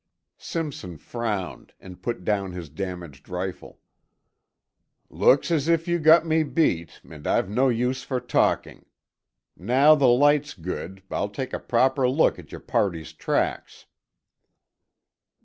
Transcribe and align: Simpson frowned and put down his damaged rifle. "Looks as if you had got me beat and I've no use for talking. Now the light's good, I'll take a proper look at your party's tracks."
Simpson 0.39 0.97
frowned 0.97 1.73
and 1.79 2.01
put 2.01 2.23
down 2.25 2.53
his 2.53 2.69
damaged 2.69 3.29
rifle. 3.29 3.79
"Looks 5.11 5.51
as 5.51 5.67
if 5.67 5.87
you 5.87 5.97
had 5.97 6.03
got 6.03 6.25
me 6.25 6.41
beat 6.41 6.99
and 7.07 7.27
I've 7.27 7.51
no 7.51 7.69
use 7.69 8.01
for 8.01 8.19
talking. 8.19 8.87
Now 9.55 9.93
the 9.93 10.07
light's 10.09 10.55
good, 10.55 11.03
I'll 11.11 11.29
take 11.29 11.53
a 11.53 11.59
proper 11.59 12.09
look 12.09 12.39
at 12.39 12.51
your 12.51 12.61
party's 12.61 13.13
tracks." 13.13 13.85